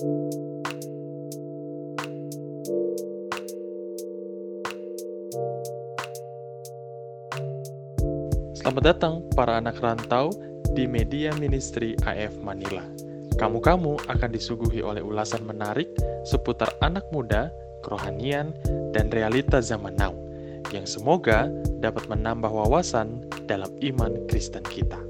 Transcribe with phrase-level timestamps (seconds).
[0.00, 0.16] Selamat
[8.80, 10.32] datang para anak rantau
[10.72, 12.80] di Media Ministry AF Manila.
[13.36, 15.92] Kamu-kamu akan disuguhi oleh ulasan menarik
[16.24, 17.52] seputar anak muda,
[17.84, 18.56] kerohanian,
[18.96, 20.16] dan realita zaman now
[20.72, 21.52] yang semoga
[21.84, 25.09] dapat menambah wawasan dalam iman Kristen kita.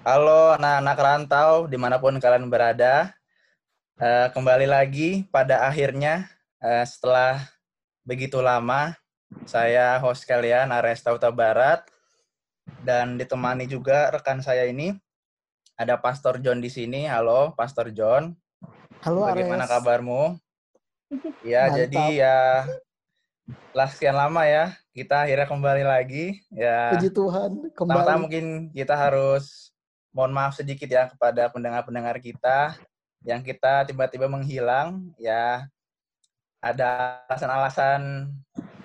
[0.00, 3.12] Halo anak-anak rantau di mana pun kalian berada.
[4.00, 6.24] Eh, kembali lagi pada akhirnya
[6.56, 7.44] eh, setelah
[8.00, 8.96] begitu lama
[9.44, 11.84] saya host kalian Aresta Uta Barat
[12.80, 14.96] dan ditemani juga rekan saya ini
[15.76, 17.04] ada Pastor John di sini.
[17.04, 18.32] Halo Pastor John.
[19.04, 19.72] Halo Bagaimana Ares.
[19.76, 20.22] kabarmu?
[21.44, 21.76] Ya, Mantap.
[21.76, 22.36] jadi ya
[23.76, 26.40] lah sekian lama ya kita akhirnya kembali lagi.
[26.48, 26.96] Ya.
[26.96, 28.20] Puji Tuhan Pertama kembali.
[28.24, 29.69] mungkin kita harus
[30.10, 32.74] mohon maaf sedikit ya kepada pendengar-pendengar kita
[33.22, 35.10] yang kita tiba-tiba menghilang.
[35.16, 35.66] Ya
[36.60, 38.28] ada alasan-alasan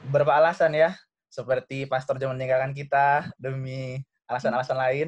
[0.08, 0.96] beberapa alasan ya
[1.28, 5.08] seperti pastor John meninggalkan kita demi alasan-alasan lain.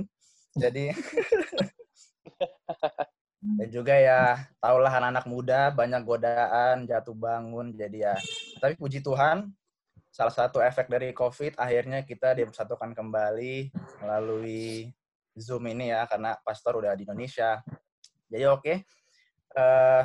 [0.58, 0.92] Jadi
[3.58, 7.72] dan juga ya tahulah anak-anak muda banyak godaan jatuh bangun.
[7.78, 8.18] Jadi ya
[8.60, 9.54] tapi puji Tuhan
[10.12, 13.70] salah satu efek dari COVID akhirnya kita dipersatukan kembali
[14.02, 14.90] melalui
[15.38, 17.62] Zoom ini ya karena pastor udah di Indonesia.
[18.28, 18.74] Jadi oke.
[19.58, 20.04] Eh,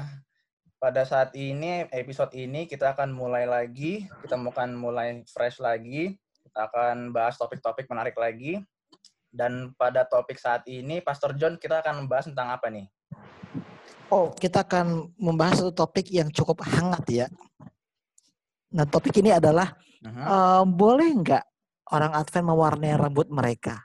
[0.76, 6.18] pada saat ini episode ini kita akan mulai lagi, kita akan mulai fresh lagi.
[6.42, 8.60] Kita akan bahas topik-topik menarik lagi.
[9.32, 12.84] Dan pada topik saat ini Pastor John kita akan membahas tentang apa nih?
[14.12, 17.26] Oh, kita akan membahas satu topik yang cukup hangat ya.
[18.76, 19.72] Nah, topik ini adalah
[20.04, 20.20] Mhm.
[20.20, 21.44] eh, boleh nggak
[21.96, 23.80] orang Advent mewarnai rambut mereka?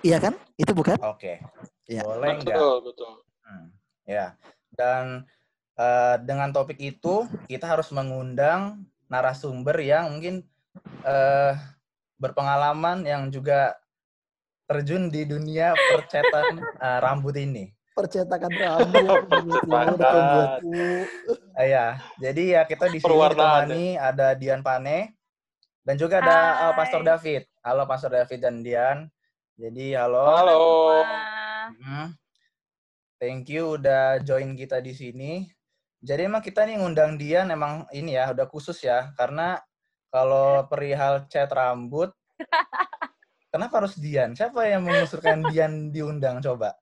[0.00, 0.34] Iya kan?
[0.56, 0.96] Itu bukan?
[1.04, 1.40] Oke.
[1.84, 2.02] Ya.
[2.04, 2.56] Boleh nggak?
[2.56, 3.12] Betul, betul.
[3.44, 3.66] Hmm,
[4.06, 4.38] ya,
[4.72, 5.26] dan
[5.76, 10.46] eh, dengan topik itu kita harus mengundang narasumber yang mungkin
[11.04, 11.52] eh,
[12.16, 13.76] berpengalaman yang juga
[14.70, 17.74] terjun di dunia percetan eh, rambut ini.
[17.90, 19.20] Percetakan rambut.
[19.68, 20.60] Percetakan.
[21.58, 25.18] Eh, ya, jadi ya kita di sini ditemani ada Dian Pane
[25.84, 26.38] dan juga ada
[26.70, 26.76] Hai.
[26.78, 27.42] Pastor David.
[27.60, 29.10] Halo Pastor David dan Dian.
[29.60, 30.24] Jadi halo.
[30.24, 30.60] Halo.
[31.84, 32.16] Hmm.
[33.20, 35.44] Thank you udah join kita di sini.
[36.00, 39.60] Jadi emang kita nih ngundang Dian emang ini ya udah khusus ya karena
[40.08, 42.08] kalau perihal cat rambut
[43.52, 44.32] kenapa harus Dian?
[44.32, 46.72] Siapa yang mengusulkan Dian diundang coba?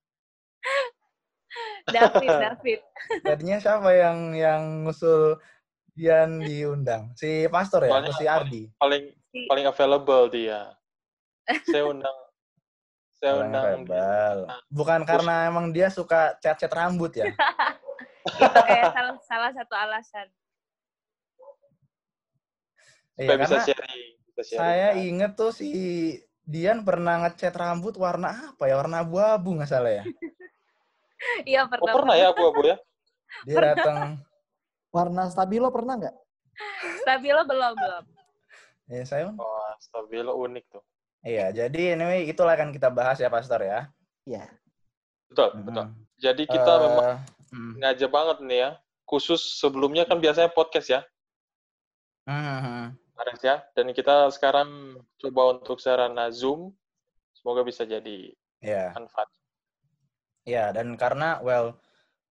[1.90, 2.80] David, David.
[3.26, 5.34] Tadinya siapa yang yang ngusul
[5.98, 7.10] Dian diundang?
[7.18, 8.62] Si pastor ya, Soalnya atau si Ardi?
[8.78, 9.04] Paling
[9.50, 10.78] paling available dia.
[11.66, 12.27] Saya undang
[13.18, 14.38] saya Orang undang rebel.
[14.70, 17.26] Bukan karena emang dia suka cat-cat rambut ya?
[18.38, 20.26] Itu kayak salah, salah satu alasan.
[23.18, 24.58] Iya, supaya bisa karena sharing, bisa sharing.
[24.62, 25.02] Saya kan.
[25.02, 25.70] inget tuh si
[26.46, 28.78] Dian pernah ngecat rambut warna apa ya?
[28.78, 30.04] Warna abu-abu nggak salah ya?
[31.42, 31.94] Iya, Oh, pertama.
[31.98, 32.78] pernah ya abu-abu ya?
[33.42, 34.22] Dia datang,
[34.94, 36.14] Warna stabilo pernah nggak?
[37.02, 38.04] Stabilo belum, belum.
[38.86, 40.84] ya saya, Wah, stabilo unik tuh.
[41.20, 41.50] Iya.
[41.50, 43.88] Jadi anyway itulah akan kita bahas ya Pastor ya.
[44.24, 44.44] Iya.
[45.28, 45.64] Betul, Mhm.
[45.64, 45.86] betul.
[46.18, 47.10] Jadi kita Eh, memang
[47.48, 48.70] mm, ngaja banget nih ya.
[49.04, 51.00] Khusus sebelumnya kan biasanya podcast ya,
[52.28, 53.64] mm, Ares ya.
[53.72, 56.70] Dan kita sekarang coba untuk sarana Zoom.
[57.32, 59.30] Semoga bisa jadi ya, manfaat.
[60.44, 60.70] ya.
[60.70, 61.78] Dan karena well,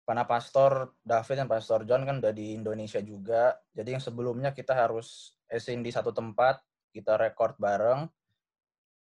[0.05, 3.55] karena Pastor David dan Pastor John kan udah di Indonesia juga.
[3.71, 6.61] Jadi yang sebelumnya kita harus esin di satu tempat,
[6.91, 8.07] kita record bareng.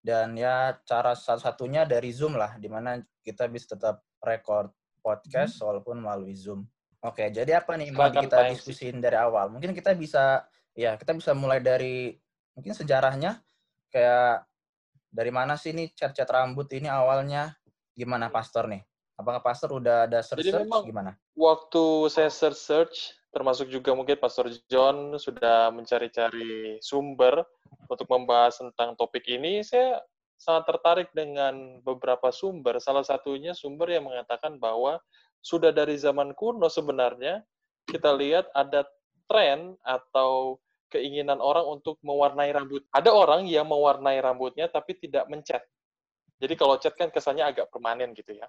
[0.07, 2.95] Dan ya cara satu-satunya dari Zoom lah, di mana
[3.27, 4.71] kita bisa tetap record
[5.03, 6.63] podcast walaupun melalui Zoom.
[7.03, 9.51] Oke, jadi apa nih yang kita diskusin dari awal?
[9.51, 10.47] Mungkin kita bisa,
[10.79, 12.15] ya kita bisa mulai dari
[12.55, 13.43] mungkin sejarahnya,
[13.91, 14.47] kayak
[15.11, 17.59] dari mana sih nih cat-cat rambut ini awalnya?
[17.99, 18.87] Gimana Pastor nih?
[19.19, 21.11] Apakah Pastor udah ada search, Jadi memang- gimana?
[21.35, 22.97] Waktu saya search, search
[23.37, 27.45] termasuk juga mungkin Pastor John sudah mencari-cari sumber
[27.85, 30.01] untuk membahas tentang topik ini, saya
[30.41, 32.81] sangat tertarik dengan beberapa sumber.
[32.81, 34.97] Salah satunya sumber yang mengatakan bahwa
[35.45, 37.45] sudah dari zaman kuno sebenarnya
[37.85, 38.89] kita lihat ada
[39.29, 40.57] tren atau
[40.89, 42.89] keinginan orang untuk mewarnai rambut.
[42.89, 45.61] Ada orang yang mewarnai rambutnya tapi tidak mencat.
[46.41, 48.49] Jadi kalau cat kan kesannya agak permanen gitu ya.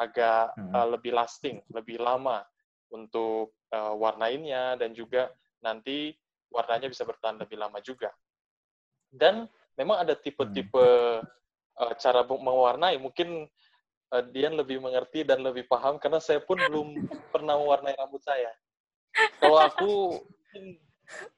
[0.00, 0.72] Agak Hmm.
[0.72, 2.40] uh, lebih lasting, lebih lama
[2.92, 5.32] untuk uh, warnainnya dan juga
[5.64, 6.12] nanti
[6.52, 8.12] warnanya bisa bertahan lebih lama juga.
[9.08, 10.86] Dan memang ada tipe-tipe
[11.80, 13.00] uh, cara mewarnai.
[13.00, 13.48] Mungkin
[14.12, 18.52] uh, Dian lebih mengerti dan lebih paham karena saya pun belum pernah mewarnai rambut saya.
[19.40, 19.92] Kalau aku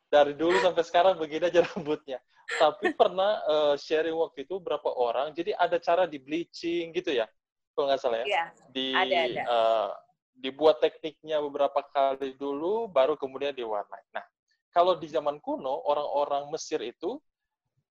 [0.07, 2.19] dari dulu sampai sekarang begini aja rambutnya.
[2.45, 7.25] Tapi pernah uh, sharing waktu itu berapa orang, jadi ada cara di bleaching gitu ya,
[7.73, 8.27] kalau nggak salah ya.
[8.29, 9.43] Iya, di ada, ada.
[9.49, 9.91] Uh,
[10.35, 14.05] dibuat tekniknya beberapa kali dulu, baru kemudian diwarnai.
[14.13, 14.27] Nah,
[14.75, 17.17] kalau di zaman kuno orang-orang Mesir itu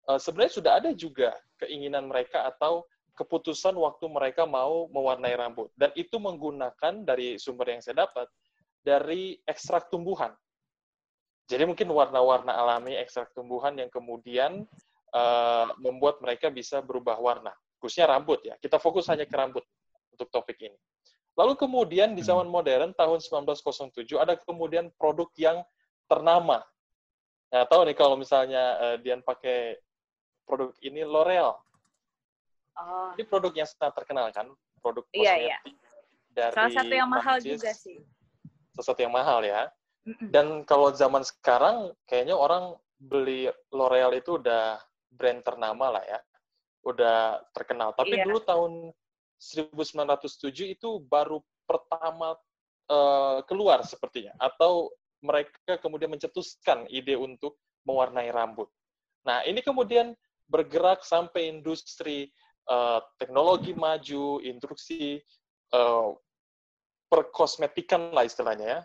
[0.10, 5.94] uh, sebenarnya sudah ada juga keinginan mereka atau keputusan waktu mereka mau mewarnai rambut dan
[5.94, 8.26] itu menggunakan dari sumber yang saya dapat
[8.82, 10.34] dari ekstrak tumbuhan.
[11.46, 14.66] Jadi mungkin warna-warna alami ekstrak tumbuhan yang kemudian
[15.14, 18.56] uh, membuat mereka bisa berubah warna, khususnya rambut ya.
[18.58, 19.62] Kita fokus hanya ke rambut
[20.16, 20.80] untuk topik ini.
[21.40, 25.64] Lalu kemudian di zaman modern tahun 1907 ada kemudian produk yang
[26.06, 26.60] ternama.
[27.52, 29.80] Nah, tahu nih kalau misalnya uh, Dian pakai
[30.44, 31.56] produk ini L'Oreal.
[32.80, 34.48] Oh, Ini produk yang sangat terkenal kan,
[34.80, 35.58] produk Iya, iya.
[35.60, 35.76] kosmetik
[36.32, 37.52] dari salah satu yang mahal Prancis.
[37.52, 37.98] juga sih.
[38.76, 39.68] Sesuatu yang mahal ya.
[40.32, 44.80] Dan kalau zaman sekarang kayaknya orang beli L'Oreal itu udah
[45.12, 46.20] brand ternama lah ya.
[46.88, 47.92] Udah terkenal.
[47.94, 48.24] Tapi Iya.
[48.26, 48.72] dulu tahun
[49.42, 52.38] 1907 itu baru pertama
[52.86, 54.94] eh, keluar sepertinya atau
[55.26, 58.70] mereka kemudian mencetuskan ide untuk mewarnai rambut.
[59.26, 60.14] Nah, ini kemudian
[60.46, 62.30] bergerak sampai industri
[62.70, 65.18] eh, teknologi maju, industri
[65.74, 66.10] eh,
[67.10, 68.82] perkosmetikan lah istilahnya ya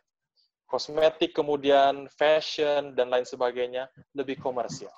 [0.66, 3.86] kosmetik, kemudian fashion, dan lain sebagainya,
[4.18, 4.92] lebih komersial.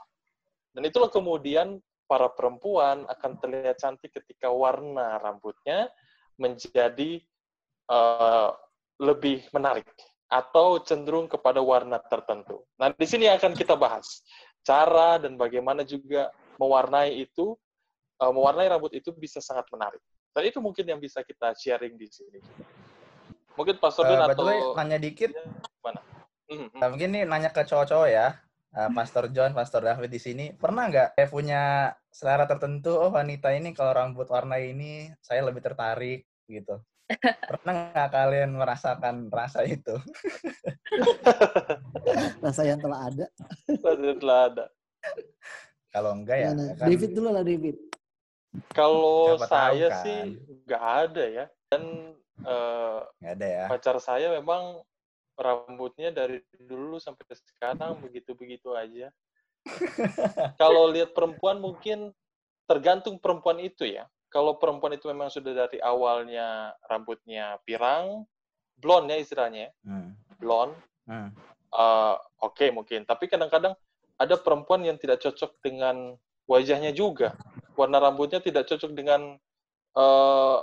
[0.72, 1.76] Dan itulah kemudian
[2.08, 5.92] para perempuan akan terlihat cantik ketika warna rambutnya
[6.40, 7.20] menjadi
[7.88, 8.50] eh,
[8.98, 9.86] lebih menarik
[10.28, 12.64] atau cenderung kepada warna tertentu.
[12.76, 14.24] Nah, di sini akan kita bahas
[14.64, 17.54] cara dan bagaimana juga mewarnai itu,
[18.20, 20.00] eh, mewarnai rambut itu bisa sangat menarik.
[20.32, 22.40] Dan itu mungkin yang bisa kita sharing di sini.
[23.58, 25.34] Mungkin Don by the atau way, nanya dikit.
[25.82, 25.98] mana?
[26.46, 26.78] Hmm, hmm.
[26.78, 28.38] Nah, mungkin nih nanya ke cowok-cowok ya.
[28.78, 30.54] Eh, Pastor John, Pastor David di sini.
[30.54, 35.66] Pernah nggak kayak punya selera tertentu, oh wanita ini kalau rambut warna ini saya lebih
[35.66, 36.78] tertarik gitu.
[37.50, 39.98] Pernah nggak kalian merasakan rasa itu?
[42.44, 43.26] Rasa yang telah ada.
[43.66, 44.64] Setelah ada.
[45.90, 46.78] Kalau enggak ya, Mana?
[46.78, 47.76] kan David dulu lah David.
[48.70, 50.02] Kalau tahu saya kan.
[50.06, 50.20] sih
[50.68, 51.44] nggak ada ya.
[51.66, 51.82] Dan
[53.18, 53.64] nggak ada ya.
[53.66, 54.86] pacar saya memang
[55.38, 59.14] rambutnya dari dulu sampai sekarang begitu-begitu aja.
[60.58, 62.10] Kalau lihat perempuan mungkin
[62.66, 64.10] tergantung perempuan itu ya.
[64.28, 68.28] Kalau perempuan itu memang sudah dari awalnya rambutnya pirang,
[68.76, 70.12] blonde ya istilahnya, ya, Hmm.
[70.36, 70.76] blonde,
[71.08, 71.32] Hmm.
[71.72, 72.14] eh,
[72.44, 73.08] oke mungkin.
[73.08, 73.72] Tapi kadang-kadang
[74.20, 76.12] ada perempuan yang tidak cocok dengan
[76.44, 77.32] wajahnya juga.
[77.72, 79.40] Warna rambutnya tidak cocok dengan
[79.96, 80.58] eh,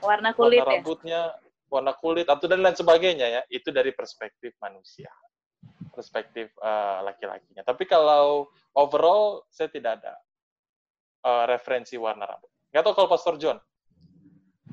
[0.00, 1.22] Warna kulit warna ya.
[1.70, 3.42] Warna kulit atau dan lain sebagainya ya.
[3.46, 5.08] Itu dari perspektif manusia,
[5.94, 7.62] perspektif eh, laki-lakinya.
[7.62, 10.14] Tapi kalau overall saya tidak ada
[11.24, 12.50] eh, referensi warna rambut.
[12.74, 13.58] Nggak tahu kalau Pastor John.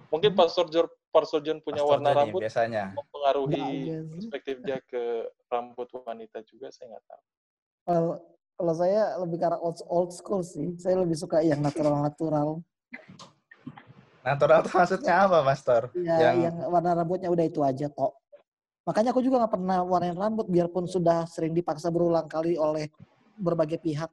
[0.09, 2.83] Mungkin Pastor John, Pastor John punya Pastor warna John nih, rambut biasanya.
[2.95, 3.65] mempengaruhi
[4.11, 7.23] perspektif dia ke rambut wanita juga saya nggak tahu.
[7.87, 8.13] Kalau
[8.57, 10.73] kalau saya lebih ke arah old, old school sih.
[10.81, 12.65] Saya lebih suka yang natural-natural.
[12.65, 13.36] Natural
[14.35, 15.81] itu maksudnya apa, Pastor?
[15.95, 18.13] Ya, Yang- yang warna rambutnya udah itu aja kok.
[18.87, 22.87] Makanya aku juga nggak pernah warnain rambut biarpun sudah sering dipaksa berulang kali oleh
[23.35, 24.07] berbagai pihak.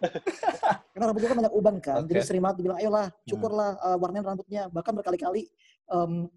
[0.92, 2.28] Karena rambutnya kan banyak uban kan, jadi Oke.
[2.28, 4.68] sering banget dibilang, ayolah cukurlah eh, warnain rambutnya.
[4.68, 5.48] Bahkan berkali-kali
[5.92, 6.28] em,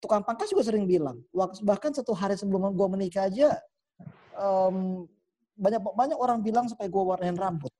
[0.00, 1.24] tukang pangkas juga sering bilang.
[1.36, 3.60] Bahkan satu hari sebelum gue menikah aja
[4.36, 5.08] em,
[5.56, 7.72] banyak banyak orang bilang supaya gue warnain rambut.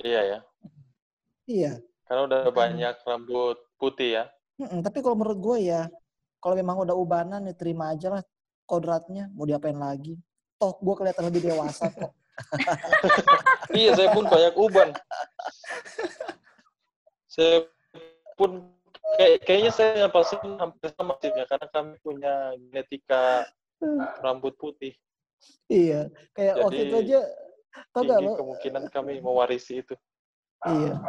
[0.00, 0.38] Iya ya.
[1.50, 1.72] Iya.
[2.06, 4.24] Karena udah banyak rambut putih ya.
[4.62, 5.90] Mm-mm, tapi kalau menurut gue ya,
[6.38, 8.22] kalau memang udah ubanan ya terima aja lah
[8.70, 9.26] kodratnya.
[9.34, 10.14] Mau diapain lagi?
[10.62, 12.14] Toh gue kelihatan lebih dewasa kok.
[13.80, 14.90] iya, saya pun banyak uban.
[17.26, 17.66] Saya
[18.38, 18.70] pun
[19.18, 23.44] kayak kayaknya saya dengan Pak Sim hampir sama sih ya, karena kami punya genetika
[24.22, 24.94] rambut putih.
[25.72, 26.08] iya.
[26.36, 27.20] Kayak waktu Jadi, itu aja,
[27.96, 28.38] tau gak Tinggi lo?
[28.38, 29.94] kemungkinan kami mewarisi itu.
[30.68, 31.00] Iya.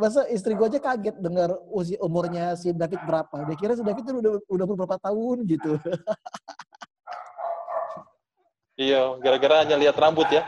[0.00, 3.44] Masa istri gue aja kaget dengar usia umurnya si David berapa.
[3.44, 5.76] Dia kira si David tuh udah udah berapa tahun gitu.
[8.80, 10.40] Iya, gara-gara hanya lihat rambut ya.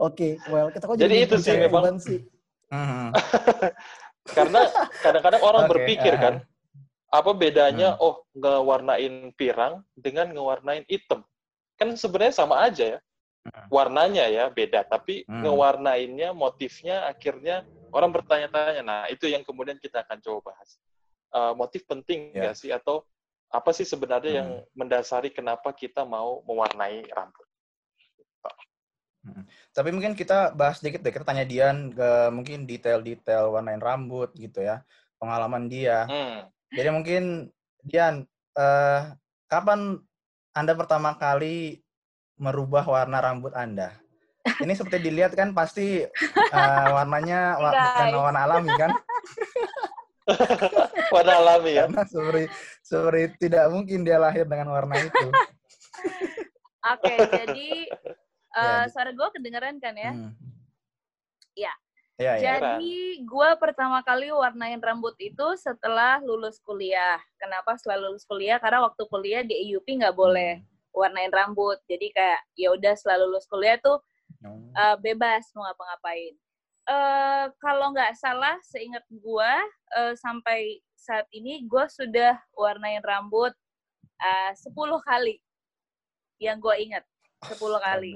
[0.00, 2.24] Oke, well kita kok Jadi itu sih memang- sih.
[2.72, 3.12] Hmm.
[4.36, 4.62] Karena
[5.04, 6.20] kadang-kadang orang Oke, berpikir ah.
[6.20, 6.34] kan,
[7.10, 11.20] apa bedanya oh ngewarnain pirang dengan ngewarnain hitam?
[11.76, 12.98] Kan sebenarnya sama aja ya.
[13.40, 13.72] Hmm.
[13.72, 15.40] warnanya ya beda, tapi Hmm.
[15.48, 18.82] ngewarnainnya, motifnya akhirnya orang bertanya-tanya.
[18.84, 20.76] Nah, itu yang kemudian kita akan coba bahas.
[21.32, 23.00] Eh, motif penting nggak sih atau
[23.48, 24.38] apa sih sebenarnya Hmm.
[24.44, 27.46] yang mendasari kenapa kita mau mewarnai rambut?
[29.70, 31.12] Tapi mungkin kita bahas sedikit deh.
[31.12, 34.80] Kita tanya Dian ke mungkin detail-detail warnain rambut gitu ya.
[35.20, 36.08] Pengalaman dia.
[36.08, 36.48] Hmm.
[36.72, 37.22] Jadi mungkin
[37.84, 38.24] Dian,
[38.56, 39.00] eh,
[39.48, 40.00] kapan
[40.56, 41.84] Anda pertama kali
[42.40, 43.92] merubah warna rambut Anda?
[44.40, 46.00] Ini seperti dilihat kan pasti
[46.56, 48.90] eh, warnanya wa- bukan warna alami kan?
[51.14, 51.90] Warna alami ya.
[51.90, 52.44] Karena seperti
[52.86, 55.26] seperti tidak mungkin dia lahir dengan warna itu.
[56.86, 57.68] Oke, jadi
[58.50, 60.12] Ya, eh suara gue kedengeran kan ya?
[60.14, 60.30] Hmm.
[61.58, 61.72] Iya.
[62.20, 62.42] Iya, iya.
[62.60, 62.94] Jadi
[63.26, 67.18] gue pertama kali warnain rambut itu setelah lulus kuliah.
[67.40, 68.62] Kenapa setelah lulus kuliah?
[68.62, 70.62] Karena waktu kuliah di IUP nggak boleh
[70.94, 71.78] warnain rambut.
[71.86, 73.98] Jadi kayak ya udah setelah lulus kuliah tuh
[74.46, 76.34] eh, bebas mau ngapa-ngapain.
[76.90, 79.52] Eh kalau nggak salah, seingat gue
[80.16, 83.56] sampai saat ini gue sudah warnain rambut
[84.20, 84.74] eh, 10
[85.06, 85.40] kali.
[86.40, 87.04] Yang gue ingat
[87.48, 88.12] 10 kali.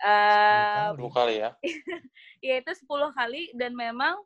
[0.00, 1.08] Eh, kali.
[1.12, 1.50] Kali ya.
[2.46, 4.16] yaitu 10 kali dan memang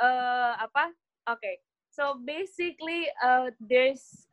[0.00, 0.90] eh apa?
[1.30, 1.62] Oke.
[1.94, 4.26] So basically uh, there's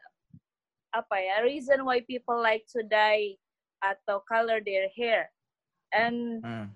[0.91, 3.35] apa ya reason why people like to dye
[3.81, 5.31] atau color their hair.
[5.91, 6.67] And Hmm.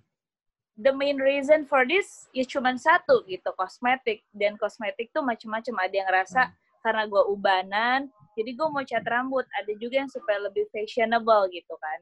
[0.76, 4.26] the main reason for this ya cuma satu gitu, kosmetik.
[4.36, 5.76] Dan kosmetik tuh macam-macam.
[5.88, 6.42] Ada yang ngerasa
[6.84, 8.00] karena gue ubanan,
[8.36, 9.48] jadi gue mau cat rambut.
[9.62, 12.00] Ada juga yang supaya lebih fashionable gitu kan.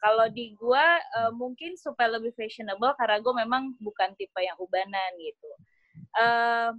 [0.00, 0.86] Kalau di gue
[1.20, 5.50] eh, mungkin supaya lebih fashionable karena gue memang bukan tipe yang ubanan gitu.
[6.20, 6.70] Eh,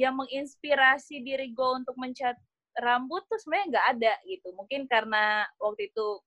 [0.00, 2.38] yang menginspirasi diri gue untuk mencat
[2.78, 4.48] rambut tuh sebenarnya nggak ada gitu.
[4.56, 6.20] Mungkin karena waktu itu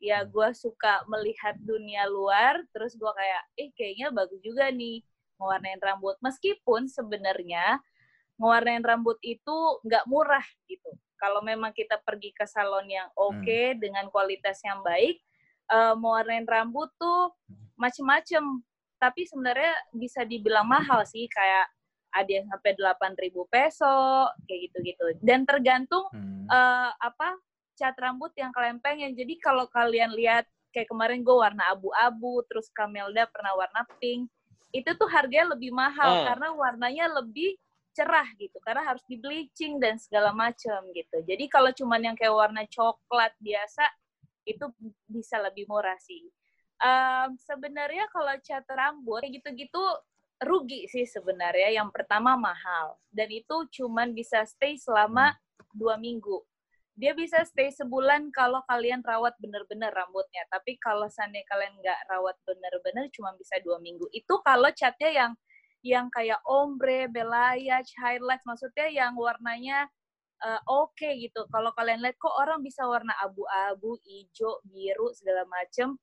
[0.00, 5.04] ya gue suka melihat dunia luar, terus gue kayak, eh kayaknya bagus juga nih
[5.36, 6.16] mewarnain rambut.
[6.24, 7.80] Meskipun sebenarnya
[8.40, 10.92] mewarnain rambut itu nggak murah gitu.
[11.20, 15.20] Kalau memang kita pergi ke salon yang oke dengan kualitas yang baik,
[15.68, 17.36] eh, mewarnain rambut tuh
[17.76, 18.64] macem-macem.
[19.00, 21.68] Tapi sebenarnya bisa dibilang mahal sih, kayak
[22.10, 25.04] ada yang sampai 8.000 peso, kayak gitu-gitu.
[25.22, 26.46] Dan tergantung Hmm.
[26.50, 27.38] eh, apa
[27.78, 29.14] cat rambut yang kalian pengen.
[29.14, 34.28] Jadi kalau kalian lihat kayak kemarin gue warna abu-abu, terus Kamelda pernah warna pink,
[34.70, 36.26] itu tuh harganya lebih mahal Hmm.
[36.30, 37.58] karena warnanya lebih
[37.90, 41.26] cerah gitu, karena harus di bleaching dan segala macam gitu.
[41.26, 43.82] Jadi kalau cuman yang kayak warna coklat biasa,
[44.46, 44.62] itu
[45.10, 46.22] bisa lebih murah sih.
[46.80, 49.82] Em, sebenarnya kalau cat rambut kayak gitu-gitu
[50.40, 51.70] rugi sih sebenarnya.
[51.76, 55.36] Yang pertama mahal dan itu cuman bisa stay selama
[55.76, 56.42] dua minggu.
[57.00, 60.44] Dia bisa stay sebulan kalau kalian rawat bener-bener rambutnya.
[60.52, 64.04] Tapi kalau seandainya kalian nggak rawat bener-bener, cuma bisa dua minggu.
[64.12, 65.32] Itu kalau catnya yang
[65.80, 69.88] yang kayak ombre, belayage, highlight, maksudnya yang warnanya
[70.44, 71.48] eh, oke gitu.
[71.48, 75.96] Kalau kalian lihat kok orang bisa warna abu-abu, hijau, biru, segala macem.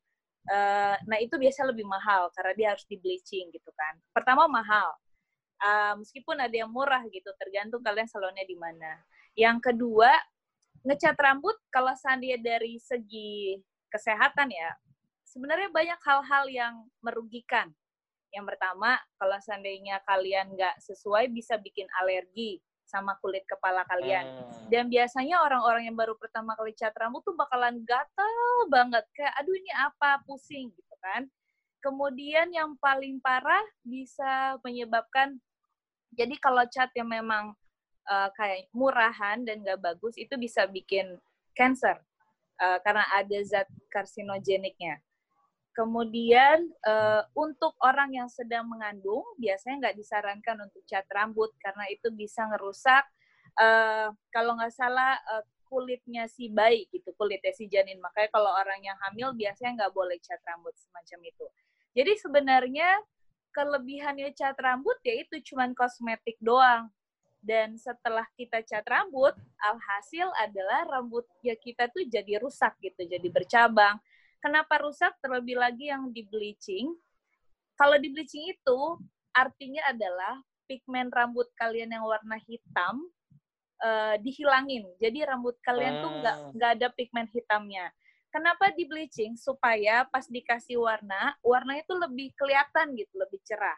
[0.47, 3.95] Eh, nah itu biasa lebih mahal karena dia harus di bleaching gitu kan.
[4.15, 4.95] Pertama mahal.
[5.57, 9.01] Ah, meskipun ada yang murah gitu, tergantung kalian salonnya di mana.
[9.33, 10.11] Yang kedua,
[10.85, 13.57] ngecat rambut kalau seandainya dari segi
[13.89, 14.69] kesehatan ya,
[15.25, 17.73] sebenarnya banyak hal-hal yang merugikan.
[18.29, 24.23] Yang pertama, kalau seandainya kalian nggak sesuai bisa bikin alergi sama kulit kepala kalian.
[24.23, 24.71] Hmm.
[24.71, 29.03] Dan biasanya orang-orang yang baru pertama kali cat rambut tuh bakalan gatel banget.
[29.11, 31.27] Kayak, aduh ini apa, pusing gitu kan.
[31.83, 35.37] Kemudian yang paling parah bisa menyebabkan,
[36.15, 37.53] jadi kalau cat yang memang
[38.07, 41.19] uh, kayak murahan dan nggak bagus, itu bisa bikin
[41.53, 41.99] cancer.
[42.57, 44.97] Uh, karena ada zat karsinogeniknya.
[45.77, 52.09] Kemudian uh, untuk orang yang sedang mengandung biasanya nggak disarankan untuk cat rambut karena itu
[52.09, 53.05] bisa ngerusak
[53.61, 58.81] uh, kalau nggak salah uh, kulitnya si bayi gitu kulitnya si janin makanya kalau orang
[58.81, 61.45] yang hamil biasanya nggak boleh cat rambut semacam itu.
[61.93, 62.89] Jadi sebenarnya
[63.53, 66.89] kelebihannya cat rambut ya itu cuman kosmetik doang.
[67.37, 73.23] Dan setelah kita cat rambut, alhasil adalah rambut ya kita tuh jadi rusak gitu, jadi
[73.29, 74.01] bercabang.
[74.37, 75.17] Kenapa rusak?
[75.19, 76.93] Terlebih lagi yang di bleaching.
[77.77, 78.79] Kalau di bleaching itu
[79.33, 83.05] artinya adalah pigmen rambut kalian yang warna hitam
[83.77, 84.89] eh, dihilangin.
[84.97, 86.51] Jadi rambut kalian tuh nggak Hmm.
[86.57, 87.93] nggak ada pigmen hitamnya.
[88.33, 89.37] Kenapa di bleaching?
[89.37, 93.77] Supaya pas dikasih warna, warnanya itu lebih kelihatan gitu, lebih cerah.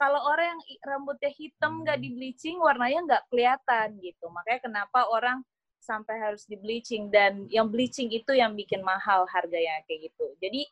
[0.00, 4.26] Kalau orang yang rambutnya hitam nggak di bleaching, warnanya nggak kelihatan gitu.
[4.32, 5.44] Makanya kenapa orang
[5.84, 10.26] sampai harus di bleaching dan yang bleaching itu yang bikin mahal harganya kayak gitu.
[10.40, 10.64] Jadi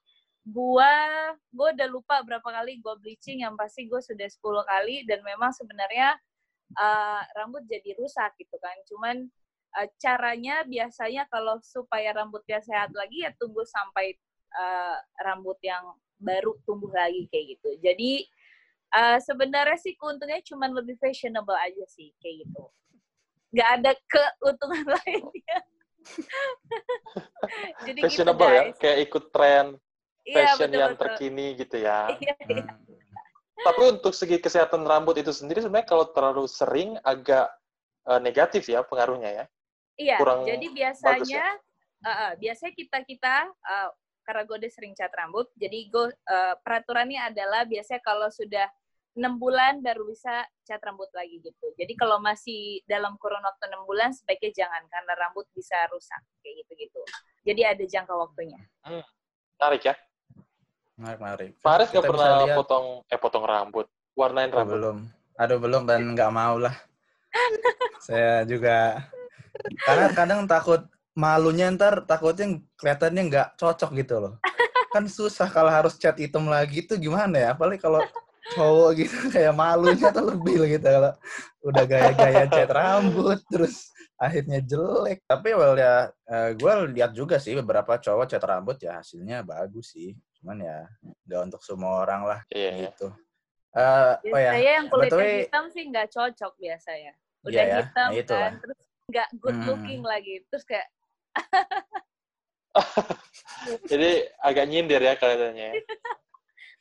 [0.49, 0.89] gua
[1.53, 5.53] gua udah lupa berapa kali gua bleaching yang pasti gua sudah 10 kali dan memang
[5.53, 6.17] sebenarnya
[6.81, 8.77] uh, rambut jadi rusak gitu kan.
[8.89, 9.17] Cuman
[9.77, 14.17] uh, caranya biasanya kalau supaya rambutnya sehat lagi ya tunggu sampai
[14.57, 15.85] uh, rambut yang
[16.17, 17.71] baru tumbuh lagi kayak gitu.
[17.85, 18.25] Jadi
[18.97, 22.65] uh, sebenarnya sih keuntungannya cuman lebih fashionable aja sih kayak gitu
[23.53, 25.59] nggak ada keuntungan lainnya
[27.87, 29.67] jadi gitu, fashionable gitu, ya kayak ikut tren
[30.23, 31.03] Iya, fashion betul, yang betul.
[31.03, 32.01] terkini gitu ya.
[32.23, 32.65] Iya, iya.
[32.67, 33.63] Hmm.
[33.63, 37.47] Tapi untuk segi kesehatan rambut itu sendiri sebenarnya kalau terlalu sering agak
[38.11, 39.45] uh, negatif ya pengaruhnya ya.
[39.99, 41.45] Iya, Kurang jadi bagus biasanya
[42.03, 43.89] uh, uh, biasanya kita kita uh,
[44.23, 48.71] karena gue udah sering cat rambut, jadi gue uh, peraturannya adalah biasanya kalau sudah
[49.13, 51.67] enam bulan baru bisa cat rambut lagi gitu.
[51.77, 56.65] Jadi kalau masih dalam kurun waktu enam bulan sebaiknya jangan karena rambut bisa rusak kayak
[56.65, 57.01] gitu gitu.
[57.45, 58.57] Jadi ada jangka waktunya.
[58.81, 59.05] Hmm,
[59.61, 59.95] menarik ya.
[60.97, 61.51] Menarik, menarik.
[61.61, 64.73] Pak Aris nggak pernah lihat- potong eh potong rambut, warnain Oh, rambut.
[64.81, 64.97] belum.
[65.37, 66.75] Aduh, belum dan nggak mau lah.
[68.03, 69.01] Saya juga
[69.87, 74.35] karena kadang takut malunya ntar takutnya kelihatannya nggak cocok gitu loh.
[74.93, 77.49] Kan susah kalau harus cat hitam lagi tuh gimana ya?
[77.57, 78.05] Apalagi kalau
[78.43, 81.13] cowok gitu kayak malunya tuh lebih gitu kalau
[81.63, 85.23] udah gaya-gaya cat rambut terus akhirnya jelek.
[85.27, 86.11] Tapi well ya
[86.55, 90.19] gue lihat juga sih beberapa cowok cat rambut ya hasilnya bagus sih.
[90.43, 90.79] Cuman ya
[91.27, 92.83] nggak untuk semua orang lah Iya, iya.
[92.91, 93.09] gitu.
[93.73, 97.13] Eh, oh ya, Biasanya yang kulitnya BTW hitam sih nggak cocok biasanya.
[97.17, 98.53] Iya Udah ya, hitam nah itu kan, lah.
[98.61, 99.67] terus nggak good Hmm.
[99.71, 100.35] looking lagi.
[100.51, 100.87] Terus kayak
[103.91, 104.11] Jadi
[104.43, 105.71] agak nyindir ya kelihatannya.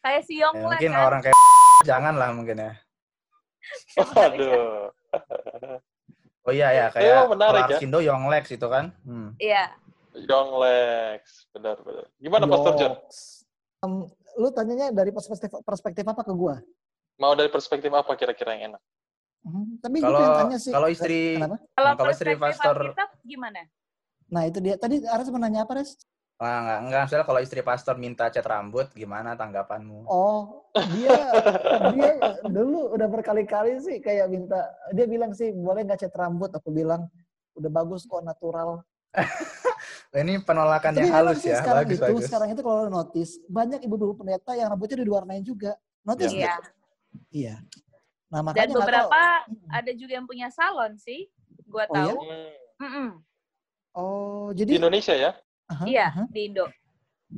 [0.02, 0.06] ya.
[0.10, 1.06] kayak si Yong ya, lah mungkin kan.
[1.06, 1.38] orang kayak
[1.90, 2.74] jangan lah mungkin ya.
[3.98, 4.90] Waduh.
[6.42, 7.78] Oh iya ya, kayak emang menarik ya.
[7.78, 8.90] Arsindo Yonglex itu kan.
[9.06, 9.38] Hmm.
[9.38, 9.78] Iya.
[10.12, 12.04] Young Lex, benar-benar.
[12.20, 12.94] Gimana Pastor John?
[13.80, 13.94] Em,
[14.36, 16.60] lu tanyanya dari perspektif perspektif apa ke gua?
[17.16, 18.82] Mau dari perspektif apa kira-kira yang enak?
[19.42, 20.70] Hmm, tapi Kalau pengen tanya sih.
[20.74, 21.58] kalau istri Kenapa?
[21.74, 23.62] Kalau kalau istri pastor Alkitab gimana?
[24.30, 24.76] Nah itu dia.
[24.76, 25.96] Tadi Aras mau nanya apa, Res?
[26.42, 30.10] Nah, enggak, enggak, misalnya kalau istri pastor minta cat rambut, gimana tanggapanmu?
[30.10, 30.66] Oh,
[30.98, 31.14] dia
[31.94, 32.12] dia
[32.50, 34.58] dulu udah berkali-kali sih kayak minta
[34.90, 37.06] dia bilang sih boleh nggak cat rambut aku bilang
[37.54, 38.82] udah bagus kok natural
[40.18, 42.24] Ini penolakan tapi yang halus sih ya, sekarang bagus itu bagus.
[42.26, 46.54] sekarang itu kalau notice banyak ibu-ibu pendeta yang rambutnya udah diwarnain juga notice Iya.
[47.30, 47.56] iya
[48.32, 49.68] nah Dan makanya nggak beberapa tahu.
[49.70, 51.28] ada juga yang punya salon sih.
[51.68, 52.14] Gua Oh, iya?
[52.16, 52.24] tahu.
[52.24, 52.50] Hmm,
[52.82, 53.10] Mm-mm.
[53.94, 55.32] oh Di jadi Indonesia ya?
[55.72, 56.24] Aha, Iya, aha.
[56.28, 56.66] di Indo.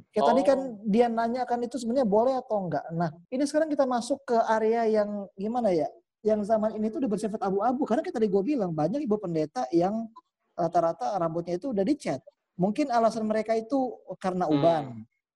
[0.09, 0.81] kayak tadi kan Oh.
[0.89, 4.89] dia nanya kan itu sebenarnya boleh atau enggak nah ini sekarang kita masuk ke area
[4.89, 5.85] yang gimana ya
[6.25, 9.69] yang zaman ini tuh udah bersifat abu-abu karena kayak tadi gue bilang banyak ibu pendeta
[9.69, 10.09] yang
[10.53, 14.53] rata-rata rambutnya itu udah dicat mungkin alasan mereka itu karena Hmm.
[14.55, 14.83] uban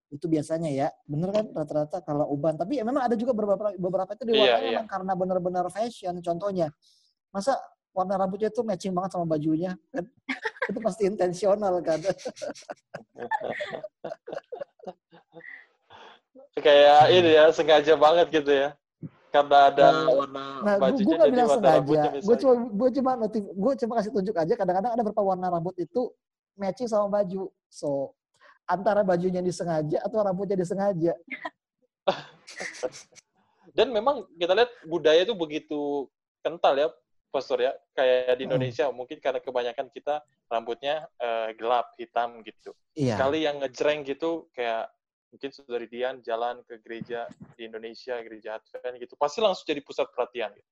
[0.10, 4.10] itu biasanya ya bener kan rata-rata kalau uban tapi ya memang ada juga beberapa beberapa
[4.10, 4.70] itu Iya, diwarnai iya.
[4.74, 6.74] memang karena benar-benar fashion contohnya
[7.30, 7.62] masa
[7.94, 10.02] warna rambutnya itu matching banget sama bajunya kan
[10.68, 12.00] itu pasti intensional kan
[16.58, 18.74] Kayak ini ya, sengaja banget gitu ya.
[19.30, 21.78] Karena ada Nah, warna Nah, bajunya gue nggak jadi warna sengaja.
[21.78, 24.54] rambutnya Gue cuma gue cuma notif, gue cuma kasih tunjuk aja.
[24.58, 26.02] Kadang-kadang ada beberapa warna rambut itu
[26.58, 27.54] matching sama baju.
[27.70, 28.18] So
[28.66, 31.14] antara bajunya disengaja atau rambutnya disengaja.
[33.78, 36.10] Dan memang kita lihat budaya itu begitu
[36.42, 36.90] kental ya,
[37.38, 37.72] Pastor ya.
[37.94, 38.50] Kayak di Hmm.
[38.50, 42.74] Indonesia mungkin karena kebanyakan kita rambutnya eh, gelap, hitam gitu.
[42.98, 43.14] Iya.
[43.22, 44.90] Sekali yang ngejreng gitu kayak
[45.30, 50.08] mungkin saudari Dian jalan ke gereja di Indonesia, gereja Advent gitu, pasti langsung jadi pusat
[50.10, 50.50] perhatian.
[50.56, 50.70] Gitu.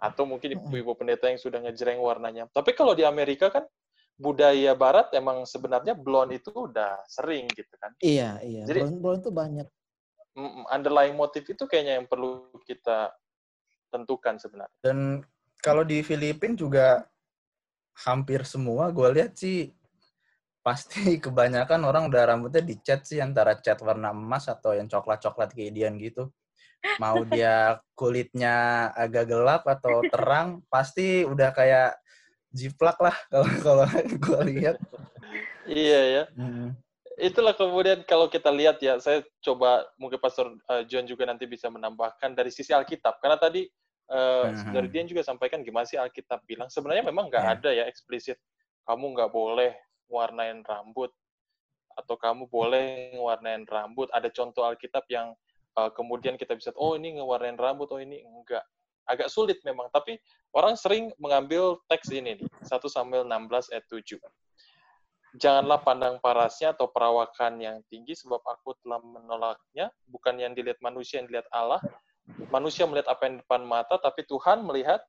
[0.00, 0.66] Atau mungkin Mm-mm.
[0.72, 2.48] ibu-ibu pendeta yang sudah ngejreng warnanya.
[2.50, 3.68] Tapi kalau di Amerika kan
[4.16, 7.92] budaya barat emang sebenarnya blonde itu udah sering gitu kan.
[8.00, 8.64] Iya, iya.
[8.64, 9.66] Jadi- Blonde, blonde itu banyak.
[10.72, 13.12] Underlying motif itu kayaknya yang perlu kita
[13.92, 14.78] tentukan sebenarnya.
[14.80, 15.20] Dan
[15.60, 16.86] kalau di Filipina juga
[18.04, 19.68] hampir semua gue lihat sih
[20.60, 25.72] pasti kebanyakan orang udah rambutnya dicat sih antara cat warna emas atau yang coklat-coklat kayak
[25.72, 26.28] Dian gitu.
[26.96, 32.00] Mau dia kulitnya agak gelap atau terang, pasti udah kayak
[32.48, 34.76] jiplak lah kalau kalau gue lihat.
[35.68, 36.24] Iya ya.
[36.36, 36.72] Hmm.
[37.20, 41.68] Itulah kemudian kalau kita lihat ya, saya coba mungkin Pastor uh, John juga nanti bisa
[41.68, 43.20] menambahkan dari sisi Alkitab.
[43.20, 43.68] Karena tadi
[44.10, 44.74] uh, Mhm.
[44.74, 46.66] dari Dian juga sampaikan gimana sih Alkitab bilang.
[46.66, 47.52] Sebenarnya memang nggak Ya.
[47.54, 48.36] ada ya eksplisit.
[48.84, 49.72] Kamu nggak boleh
[50.10, 51.14] warnain rambut.
[51.94, 54.10] Atau kamu boleh ngewarnain rambut.
[54.10, 55.34] Ada contoh Alkitab yang
[55.78, 58.62] uh, kemudian kita bisa, oh ini ngewarnain rambut, oh ini enggak.
[59.06, 59.86] Agak sulit memang.
[59.94, 60.18] Tapi
[60.54, 62.48] orang sering mengambil teks ini nih.
[62.66, 64.18] 1 Samuel 16 ayat 7.
[65.30, 71.22] janganlah pandang parasnya atau perawakan yang tinggi sebab aku telah menolaknya bukan yang dilihat manusia
[71.22, 71.78] yang dilihat Allah
[72.50, 75.00] manusia melihat apa yang depan mata tapi Tuhan melihat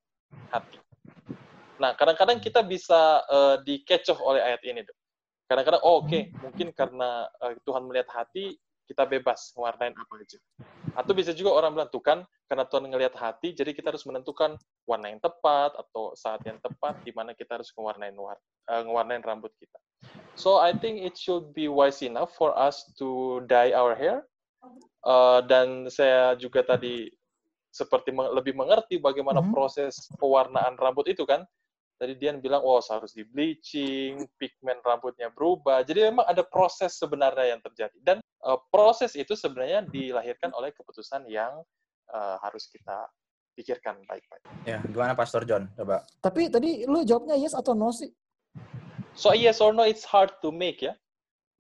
[0.51, 0.77] hati.
[1.81, 4.95] Nah kadang-kadang kita bisa uh, dikecoh oleh ayat ini tuh
[5.51, 8.55] kadang-kadang oh, oke okay, mungkin karena uh, Tuhan melihat hati
[8.87, 10.39] kita bebas mewarnain apa aja.
[10.99, 14.59] Atau bisa juga orang bilang tuh kan karena Tuhan ngelihat hati jadi kita harus menentukan
[14.83, 18.35] warna yang tepat atau saat yang tepat di mana kita harus ngewarnain uh,
[18.83, 19.79] ngewarnain rambut kita.
[20.35, 24.27] So I think it should be wise enough for us to dye our hair.
[25.01, 27.09] Uh, dan saya juga tadi
[27.71, 29.55] seperti me lebih mengerti bagaimana mm -hmm.
[29.55, 31.41] proses pewarnaan rambut itu kan.
[32.01, 35.85] Tadi dia bilang, oh harus di bleaching, pigmen rambutnya berubah.
[35.85, 37.93] Jadi memang ada proses sebenarnya yang terjadi.
[38.01, 41.61] Dan uh, proses itu sebenarnya dilahirkan oleh keputusan yang
[42.09, 43.05] uh, harus kita
[43.53, 44.43] pikirkan baik-baik.
[44.65, 45.69] Ya, gimana Pastor John?
[45.77, 46.01] Coba.
[46.25, 48.09] Tapi tadi lu jawabnya yes atau no sih?
[49.13, 50.97] So yes or no, it's hard to make ya.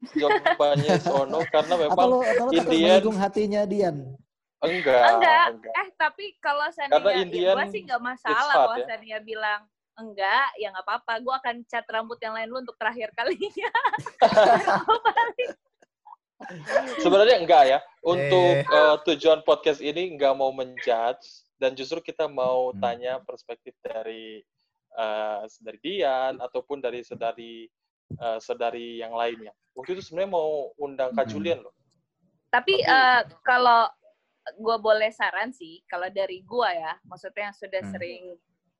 [0.01, 4.17] Jawabannya yes or no karena memang atau lo, atau lo Indian hatinya Dian.
[4.61, 5.45] Enggak, enggak.
[5.57, 5.73] enggak.
[5.73, 8.85] Eh tapi kalau Sania, Indian, ya gue sih nggak masalah kalau ya?
[8.85, 9.61] Sania bilang
[9.97, 11.13] enggak, ya nggak apa-apa.
[11.21, 13.69] Gue akan cat rambut yang lain lu untuk terakhir kalinya.
[17.01, 17.79] Sebenarnya enggak ya.
[18.01, 18.65] Untuk eh.
[18.69, 22.81] uh, tujuan podcast ini enggak mau menjudge dan justru kita mau hmm.
[22.81, 24.41] tanya perspektif dari
[24.97, 27.69] uh, dari Dian ataupun dari sedari
[28.19, 29.53] uh, sedari yang lainnya.
[29.77, 31.71] Waktu itu sebenarnya mau undang Kak Julian loh.
[32.51, 33.87] Tapi, Tapi uh, kalau
[34.57, 37.91] gue boleh saran sih, kalau dari gue ya, maksudnya yang sudah hmm.
[37.93, 38.23] sering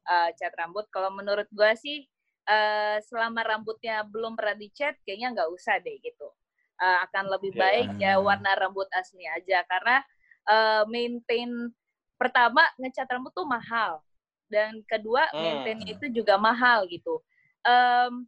[0.10, 2.04] uh, cat rambut, kalau menurut gue sih
[2.50, 6.28] uh, selama rambutnya belum pernah dicat, kayaknya nggak usah deh gitu.
[6.82, 7.62] Uh, akan lebih yeah.
[7.62, 10.02] baik ya warna rambut asli aja karena
[10.50, 11.70] uh, maintain
[12.18, 14.02] pertama ngecat rambut tuh mahal
[14.50, 15.38] dan kedua hmm.
[15.38, 17.22] maintainnya itu juga mahal gitu.
[17.62, 18.26] Um,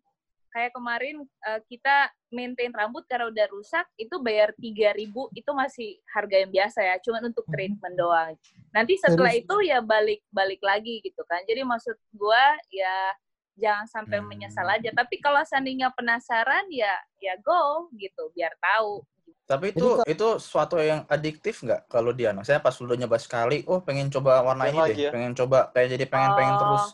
[0.53, 6.35] kayak kemarin uh, kita maintain rambut karena udah rusak itu bayar 3000 itu masih harga
[6.45, 7.53] yang biasa ya cuma untuk hmm.
[7.53, 8.33] treatment doang
[8.69, 13.17] nanti setelah itu ya balik balik lagi gitu kan jadi maksud gua ya
[13.57, 14.75] jangan sampai menyesal hmm.
[14.77, 19.01] aja tapi kalau seandainya penasaran ya ya go gitu biar tahu
[19.43, 22.31] tapi itu Jadi, itu suatu yang adiktif nggak kalau dia?
[22.47, 25.11] Saya pas udah nyoba sekali, oh pengen coba warna ini deh, ya?
[25.11, 26.85] pengen coba kayak jadi pengen oh, pengen terus.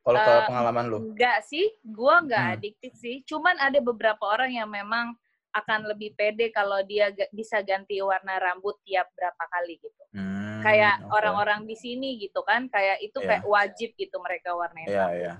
[0.00, 0.98] Kalau uh, ke pengalaman lu?
[1.12, 2.54] Enggak sih, gua nggak hmm.
[2.56, 3.20] adiktif sih.
[3.28, 5.12] Cuman ada beberapa orang yang memang
[5.50, 10.02] akan lebih pede kalau dia bisa ganti warna rambut tiap berapa kali gitu.
[10.14, 11.68] Hmm, kayak orang-orang okay.
[11.74, 13.28] di sini gitu kan, kayak itu yeah.
[13.28, 15.22] kayak wajib gitu mereka warnain yeah, rambut.
[15.26, 15.36] Yeah.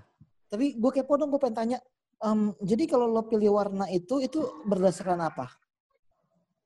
[0.50, 1.78] Tapi gue kepo dong, gue pengen tanya.
[2.20, 5.46] Um, jadi kalau lo pilih warna itu, itu berdasarkan apa?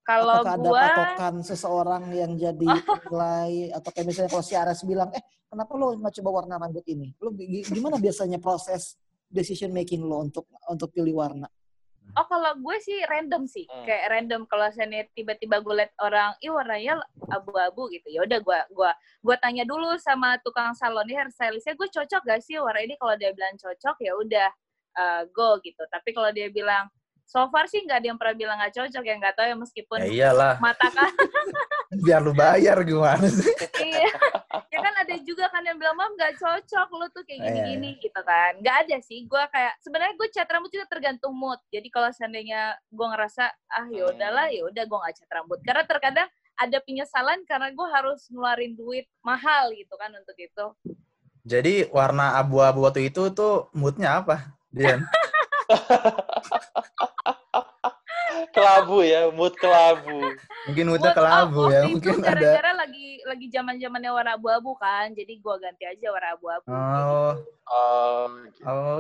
[0.05, 0.77] Kalau Apakah gua...
[0.77, 2.69] ada patokan seseorang yang jadi
[3.09, 6.85] nilai atau kayak misalnya kalau si Ares bilang, eh kenapa lo nggak coba warna rambut
[6.85, 7.17] ini?
[7.25, 7.33] Lo
[7.73, 9.01] gimana biasanya proses
[9.33, 11.49] decision making lo untuk untuk pilih warna?
[12.13, 13.89] Oh kalau gue sih random sih, hmm.
[13.89, 17.01] kayak random kalau saya tiba-tiba gue liat orang, ih warnanya
[17.33, 18.93] abu-abu gitu, ya udah gue gua
[19.25, 23.01] gua tanya dulu sama tukang salon ini hairstylistnya, gue cocok gak sih warna ini?
[23.01, 24.49] Kalau dia bilang cocok ya udah
[25.01, 25.81] uh, go gitu.
[25.91, 26.93] Tapi kalau dia bilang
[27.25, 29.99] so far sih nggak ada yang pernah bilang nggak cocok ya nggak tahu ya meskipun
[30.05, 30.55] ya iyalah.
[30.61, 31.11] mata kan
[32.05, 33.55] biar lu bayar gimana sih?
[33.79, 34.11] Iya.
[34.71, 37.91] Ya kan ada juga kan yang bilang mam nggak cocok lu tuh kayak gini gini
[37.95, 38.03] eh.
[38.03, 38.59] gitu kan.
[38.59, 41.61] Nggak ada sih gue kayak sebenarnya gue cat rambut juga tergantung mood.
[41.71, 45.59] Jadi kalau seandainya gue ngerasa ah ya udahlah ya udah gue nggak cat rambut.
[45.63, 50.67] Karena terkadang ada penyesalan karena gue harus ngeluarin duit mahal gitu kan untuk itu.
[51.45, 55.05] Jadi warna abu-abu waktu itu tuh moodnya apa Dian
[58.55, 60.19] kelabu ya, mood kelabu.
[60.71, 62.41] Mungkin moodnya kelabu ya, mungkin gara -gara ada.
[62.41, 66.69] Gara-gara lagi lagi zaman zamannya warna abu-abu kan, jadi gua ganti aja warna abu-abu.
[66.71, 67.33] Oh,
[67.69, 68.29] oh,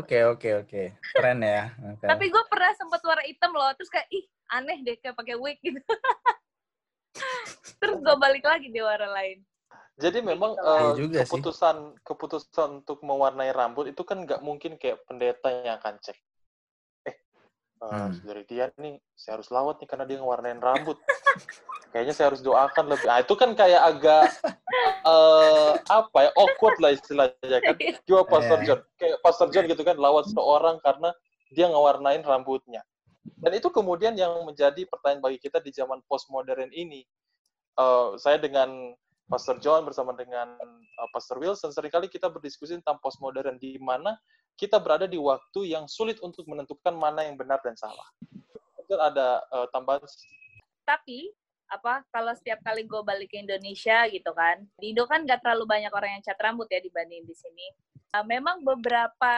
[0.00, 0.83] oke oke oke,
[1.14, 1.72] keren ya.
[1.96, 2.09] Okay.
[2.09, 5.59] Tapi gue pernah sempet warna hitam loh, terus kayak ih aneh deh kayak pakai wig
[5.62, 5.81] gitu.
[7.81, 9.38] terus gue balik lagi di warna lain.
[9.94, 12.03] Jadi memang uh, keputusan sih.
[12.03, 16.18] keputusan untuk mewarnai rambut itu kan nggak mungkin kayak pendeta yang akan cek
[17.85, 18.25] uh, hmm.
[18.25, 20.97] dari dia nih saya harus lawat nih karena dia ngewarnain rambut.
[21.92, 23.07] Kayaknya saya harus doakan lebih.
[23.07, 24.25] Ah itu kan kayak agak
[25.07, 27.75] uh, apa ya awkward lah istilahnya kan.
[28.03, 31.14] Gimana Pastor John kayak Pastor John gitu kan lawat seorang karena
[31.55, 32.83] dia ngewarnain rambutnya.
[33.38, 37.07] Dan itu kemudian yang menjadi pertanyaan bagi kita di zaman postmodern ini.
[37.75, 38.94] Uh, saya dengan
[39.25, 40.53] Pastor John bersama dengan
[41.01, 44.21] uh, Pastor Wilson sering kali kita berdiskusi tentang postmodern di mana
[44.55, 48.07] kita berada di waktu yang sulit untuk menentukan mana yang benar dan salah.
[48.79, 50.05] Mungkin ada uh, tambahan.
[50.85, 51.33] Tapi
[51.73, 55.65] apa kalau setiap kali gue balik ke Indonesia gitu kan, di Indo kan gak terlalu
[55.67, 57.67] banyak orang yang cat rambut ya dibanding di sini.
[58.15, 59.35] Uh, memang beberapa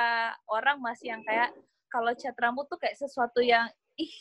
[0.51, 1.55] orang masih yang kayak
[1.89, 4.13] kalau cat rambut tuh kayak sesuatu yang ih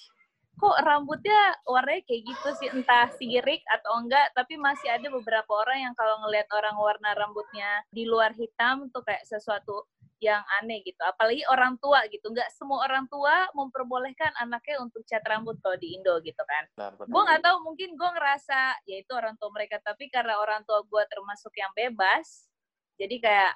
[0.55, 2.67] kok rambutnya warnanya kayak gitu sih?
[2.71, 7.83] Entah sirik atau enggak tapi masih ada beberapa orang yang kalau ngelihat orang warna rambutnya
[7.91, 9.87] di luar hitam tuh kayak sesuatu
[10.23, 10.99] yang aneh gitu.
[11.03, 12.31] Apalagi orang tua gitu.
[12.31, 16.63] Nggak semua orang tua memperbolehkan anaknya untuk cat rambut kalau di Indo gitu kan.
[17.05, 19.77] Gue nggak tahu mungkin gue ngerasa ya itu orang tua mereka.
[19.83, 22.47] Tapi karena orang tua gue termasuk yang bebas
[22.95, 23.53] jadi kayak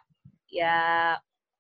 [0.52, 0.78] ya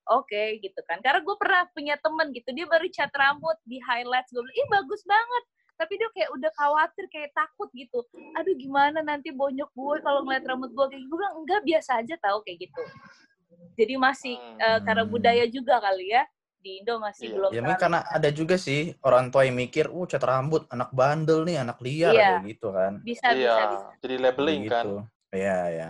[0.07, 3.77] oke okay, gitu kan karena gue pernah punya temen gitu dia baru cat rambut di
[3.83, 5.43] highlights gue bilang ih bagus banget
[5.79, 8.03] tapi dia kayak udah khawatir kayak takut gitu
[8.35, 12.15] aduh gimana nanti bonyok gue kalau ngeliat rambut gue kayak gue bilang enggak biasa aja
[12.19, 12.83] tau kayak gitu
[13.79, 14.59] jadi masih hmm.
[14.59, 16.23] uh, karena budaya juga kali ya
[16.59, 17.35] di Indo masih iya.
[17.39, 17.49] belum.
[17.55, 21.63] Ya karena ada juga sih orang tua yang mikir, uh cat rambut anak bandel nih,
[21.63, 22.27] anak liar iya.
[22.35, 22.93] kayak gitu kan.
[22.99, 23.55] Bisa, iya.
[23.55, 23.87] bisa, bisa.
[24.03, 24.83] Jadi labeling kan.
[24.83, 24.95] gitu.
[24.99, 25.05] kan.
[25.31, 25.89] Iya, iya.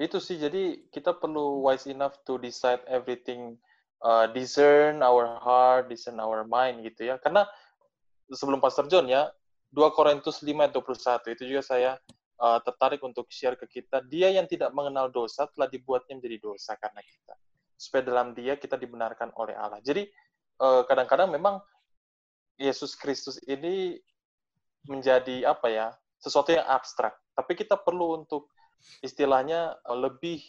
[0.00, 3.60] Itu sih jadi kita perlu wise enough to decide everything
[4.00, 7.20] uh, discern our heart, discern our mind gitu ya.
[7.20, 7.44] Karena
[8.32, 9.28] sebelum Pastor John ya,
[9.76, 12.00] 2 Korintus 5 ayat 21 itu juga saya
[12.40, 16.80] uh, tertarik untuk share ke kita, dia yang tidak mengenal dosa telah dibuatnya menjadi dosa
[16.80, 17.34] karena kita.
[17.76, 19.84] Supaya dalam dia kita dibenarkan oleh Allah.
[19.84, 20.08] Jadi
[20.60, 21.54] kadang kadang-kadang memang
[22.60, 23.96] Yesus Kristus ini
[24.84, 25.86] menjadi apa ya,
[26.20, 27.16] sesuatu yang abstrak.
[27.32, 28.52] Tapi kita perlu untuk
[29.00, 30.42] istilahnya lebih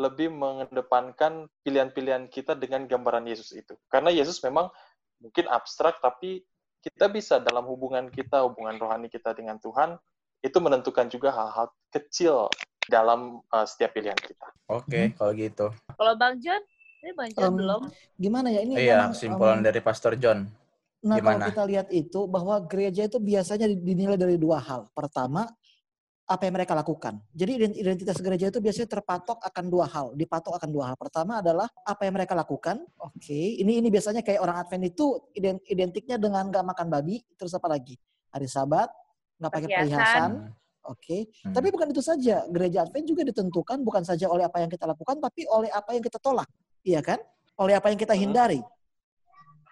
[0.00, 3.76] lebih mengedepankan pilihan-pilihan kita dengan gambaran Yesus itu.
[3.92, 4.72] Karena Yesus memang
[5.20, 6.40] mungkin abstrak, tapi
[6.80, 10.00] kita bisa dalam hubungan kita, hubungan rohani kita dengan Tuhan,
[10.40, 12.48] itu menentukan juga hal-hal kecil
[12.88, 14.48] dalam uh, setiap pilihan kita.
[14.72, 15.14] Oke, okay, hmm.
[15.20, 15.66] kalau gitu.
[16.00, 16.62] Kalau Bang John,
[17.04, 17.82] ini Bang John um, belum.
[18.16, 18.74] Gimana ya ini?
[18.80, 20.48] Iya, kesimpulan um, dari Pastor John.
[21.00, 21.48] Nah, Gimana?
[21.48, 24.88] kalau kita lihat itu bahwa gereja itu biasanya dinilai dari dua hal.
[24.92, 25.48] Pertama,
[26.30, 27.18] apa yang mereka lakukan.
[27.34, 30.96] Jadi identitas gereja itu biasanya terpatok akan dua hal, dipatok akan dua hal.
[30.96, 32.86] Pertama adalah apa yang mereka lakukan.
[33.02, 33.58] Oke, okay.
[33.58, 35.18] ini ini biasanya kayak orang Advent itu
[35.66, 37.98] identiknya dengan gak makan babi, terus apa lagi?
[38.30, 38.86] Hari Sabat,
[39.42, 40.30] nggak pakai perhiasan.
[40.86, 41.20] Oke, okay.
[41.44, 41.52] hmm.
[41.52, 42.46] tapi bukan itu saja.
[42.46, 46.00] Gereja Advent juga ditentukan bukan saja oleh apa yang kita lakukan, tapi oleh apa yang
[46.06, 46.46] kita tolak,
[46.86, 47.18] iya kan?
[47.58, 48.22] Oleh apa yang kita hmm.
[48.22, 48.62] hindari.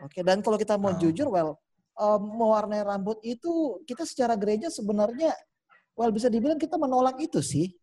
[0.03, 0.23] Oke, okay.
[0.27, 1.01] dan kalau kita mau hmm.
[1.07, 1.55] jujur, well,
[1.94, 5.35] um, mewarnai rambut itu kita secara gereja sebenarnya,
[5.98, 7.74] well bisa dibilang kita menolak itu sih.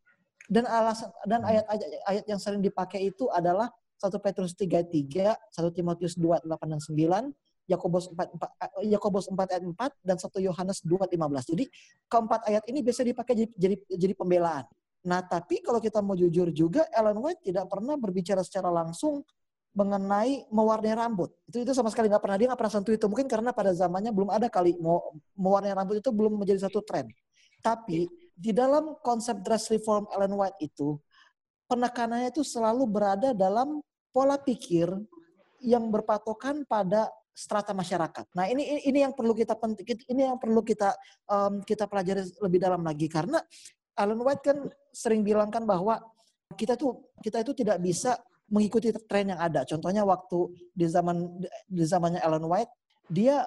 [0.47, 1.49] Dan alasan dan hmm.
[1.51, 3.67] ayat-ayat ayat yang sering dipakai itu adalah
[3.99, 7.33] 1 Petrus 3 3, 1 Timotius 2 8 dan 9,
[7.65, 11.51] Yakobus 4, 4 Yakobus 4 ayat 4 dan 1 Yohanes 2 ayat 15.
[11.51, 11.65] Jadi
[12.05, 14.65] keempat ayat ini biasa dipakai jadi, jadi jadi pembelaan.
[15.05, 19.21] Nah, tapi kalau kita mau jujur juga Ellen White tidak pernah berbicara secara langsung
[19.75, 21.35] mengenai mewarnai rambut.
[21.51, 23.05] Itu itu sama sekali nggak pernah dia nggak pernah sentuh itu.
[23.05, 27.09] Mungkin karena pada zamannya belum ada kali mau mewarnai rambut itu belum menjadi satu tren.
[27.65, 28.05] Tapi
[28.37, 31.01] di dalam konsep dress reform Ellen White itu
[31.65, 33.81] penekanannya itu selalu berada dalam
[34.13, 34.93] pola pikir
[35.65, 38.29] yang berpatokan pada strata masyarakat.
[38.37, 40.93] Nah ini ini yang perlu kita penting, ini yang perlu kita
[41.25, 43.41] um, kita pelajari lebih dalam lagi karena
[43.97, 44.57] Alan White kan
[44.93, 45.99] sering bilang kan bahwa
[46.53, 48.15] kita tuh kita itu tidak bisa
[48.47, 49.65] mengikuti tren yang ada.
[49.65, 52.71] Contohnya waktu di zaman di zamannya Alan White
[53.09, 53.43] dia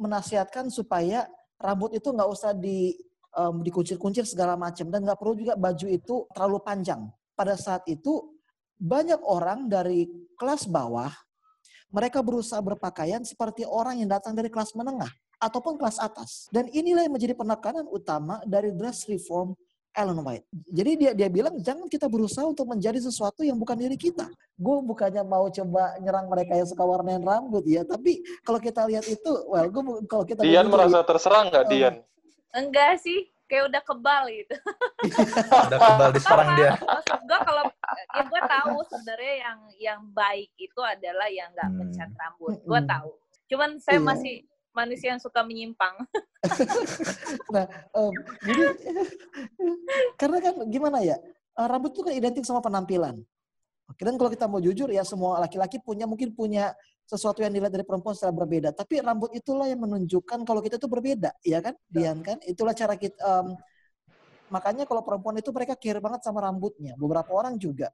[0.00, 1.28] menasihatkan supaya
[1.58, 2.94] rambut itu nggak usah di
[3.38, 7.06] um, dikuncir-kuncir segala macam dan nggak perlu juga baju itu terlalu panjang.
[7.38, 8.34] Pada saat itu
[8.78, 11.10] banyak orang dari kelas bawah
[11.88, 15.08] mereka berusaha berpakaian seperti orang yang datang dari kelas menengah
[15.40, 16.50] ataupun kelas atas.
[16.52, 19.54] Dan inilah yang menjadi penekanan utama dari dress reform
[19.96, 20.46] Ellen White.
[20.68, 24.28] Jadi dia dia bilang jangan kita berusaha untuk menjadi sesuatu yang bukan diri kita.
[24.54, 29.06] Gue bukannya mau coba nyerang mereka yang suka warnain rambut ya, tapi kalau kita lihat
[29.08, 31.94] itu, well, gue kalau kita Dian merasa terserang nggak Dian?
[32.56, 34.54] Enggak sih, kayak udah kebal gitu.
[35.68, 36.72] udah kebal diserang dia.
[36.76, 37.64] Maksud gue kalau
[38.16, 41.78] ya gue tahu sebenarnya yang yang baik itu adalah yang nggak hmm.
[41.80, 42.56] mencat rambut.
[42.62, 42.88] Gue hmm.
[42.88, 43.10] tahu.
[43.48, 44.04] Cuman saya iya.
[44.04, 44.34] masih
[44.76, 45.96] manusia yang suka menyimpang.
[47.54, 48.12] nah, um,
[48.44, 48.62] jadi
[50.20, 51.16] karena kan gimana ya?
[51.58, 53.18] Eh, rambut itu kan identik sama penampilan.
[53.88, 56.76] Oke, dan kalau kita mau jujur ya semua laki-laki punya mungkin punya
[57.08, 58.68] sesuatu yang dilihat dari perempuan secara berbeda.
[58.76, 61.72] Tapi rambut itulah yang menunjukkan kalau kita itu berbeda, ya kan?
[61.88, 62.36] Dian kan?
[62.44, 63.16] Itulah cara kita.
[63.24, 63.56] Um,
[64.52, 66.92] makanya kalau perempuan itu mereka care banget sama rambutnya.
[67.00, 67.88] Beberapa orang juga.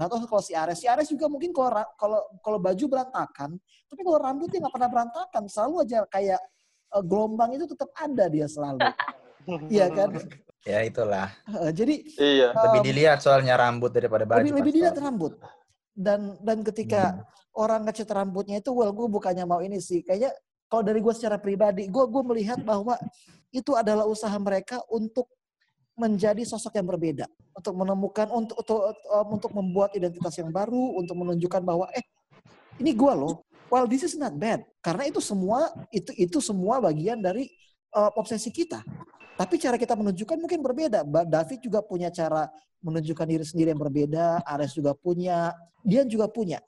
[0.00, 0.80] Nggak tahu kalau si Ares.
[0.80, 3.60] Si Ares juga mungkin kalau kalau kalau baju berantakan,
[3.92, 6.40] tapi kalau rambutnya nggak pernah berantakan, selalu aja kayak
[6.96, 8.80] uh, gelombang itu tetap ada dia selalu.
[9.68, 10.08] Iya kan?
[10.64, 11.28] Ya itulah.
[11.52, 12.56] Uh, jadi iya.
[12.56, 14.40] Um, lebih dilihat soalnya rambut daripada baju.
[14.40, 15.36] Lebih, lebih dilihat rambut.
[15.92, 20.00] Dan dan ketika hmm orang ngecat rambutnya itu, well gue bukannya mau ini sih.
[20.04, 20.32] Kayaknya
[20.68, 22.96] kalau dari gue secara pribadi, gue gue melihat bahwa
[23.52, 25.28] itu adalah usaha mereka untuk
[25.92, 28.80] menjadi sosok yang berbeda, untuk menemukan, untuk untuk
[29.12, 32.04] um, untuk membuat identitas yang baru, untuk menunjukkan bahwa eh
[32.80, 33.44] ini gue loh.
[33.72, 37.48] well this is not bad karena itu semua itu itu semua bagian dari
[37.96, 38.84] uh, obsesi kita.
[39.32, 41.04] Tapi cara kita menunjukkan mungkin berbeda.
[41.24, 42.52] David juga punya cara
[42.84, 44.44] menunjukkan diri sendiri yang berbeda.
[44.44, 45.56] Ares juga punya.
[45.82, 46.60] Dian juga punya.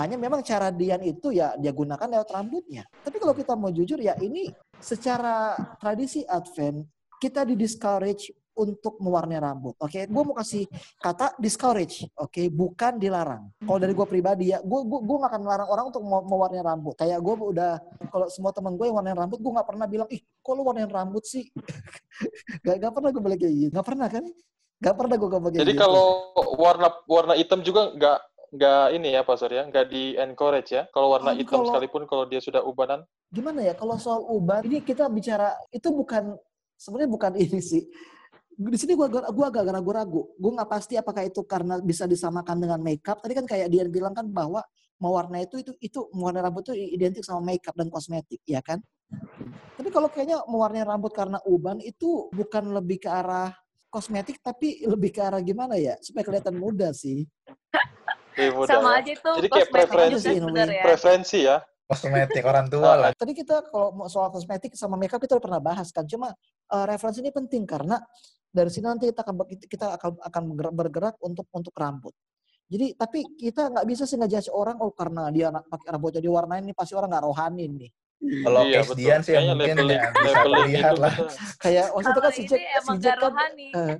[0.00, 2.84] Hanya memang cara Dian itu ya dia gunakan lewat rambutnya.
[3.04, 6.84] Tapi kalau kita mau jujur ya ini secara tradisi Advent
[7.20, 9.74] kita di discourage untuk mewarnai rambut.
[9.82, 10.02] Oke, okay?
[10.06, 10.64] gue mau kasih
[11.02, 12.46] kata discourage, oke, okay?
[12.46, 13.50] bukan dilarang.
[13.58, 16.94] Kalau dari gue pribadi ya, gue gue gue gak akan melarang orang untuk mewarnai rambut.
[16.94, 17.72] Kayak gue udah
[18.14, 20.90] kalau semua teman gue yang warnain rambut, gue nggak pernah bilang, ih, kok lu warnain
[20.90, 21.50] rambut sih?
[22.64, 23.70] gak, gak pernah gue bilang kayak gitu.
[23.74, 24.24] Gak pernah kan?
[24.78, 25.82] Gak pernah gue ngomong kayak Jadi gitu.
[25.82, 26.08] kalau
[26.54, 28.18] warna warna hitam juga nggak
[28.54, 30.86] nggak ini ya Pak Surya, nggak di encourage ya.
[30.94, 33.02] Kalau warna hitam kalau, sekalipun kalau dia sudah ubanan.
[33.34, 36.38] Gimana ya kalau soal uban, ini kita bicara itu bukan
[36.78, 37.82] sebenarnya bukan ini sih
[38.54, 40.30] di sini gue gua agak ragu-ragu.
[40.38, 43.18] Gue nggak pasti apakah itu karena bisa disamakan dengan makeup.
[43.18, 44.62] Tadi kan kayak dia bilang kan bahwa
[45.02, 48.78] mewarna itu itu itu mewarnai rambut itu identik sama makeup dan kosmetik, ya kan?
[49.74, 53.50] Tapi kalau kayaknya mewarnai rambut karena uban itu bukan lebih ke arah
[53.90, 57.26] kosmetik tapi lebih ke arah gimana ya supaya kelihatan muda sih.
[58.54, 59.00] Muda, Sama ya.
[59.00, 60.82] aja tuh Jadi kayak preferensi, ya.
[60.82, 63.10] preferensi ya kosmetik orang tua lah.
[63.12, 66.08] Tadi kita kalau soal kosmetik sama makeup kita udah pernah bahas kan.
[66.08, 66.32] Cuma
[66.72, 68.00] uh, referensi ini penting karena
[68.48, 69.34] dari sini nanti kita akan
[69.68, 70.42] kita akan akan
[70.72, 72.14] bergerak untuk untuk rambut.
[72.64, 76.72] Jadi tapi kita nggak bisa sih ngejudge orang oh karena dia pakai rambutnya diwarnain ini
[76.72, 77.92] pasti orang nggak rohani nih.
[78.24, 81.14] Kalau iya, Dian sih yang mungkin leveling, ya bisa lihat lah.
[81.60, 83.96] Kayak waktu itu kan si Jack, si Jack kan, uh,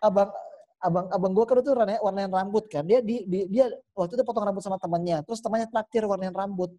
[0.00, 0.32] abang
[0.80, 2.84] abang abang gue kan itu warnain, warnain rambut kan.
[2.84, 5.24] Dia di, di, dia waktu itu potong rambut sama temannya.
[5.24, 6.72] Terus temannya traktir warnain rambut.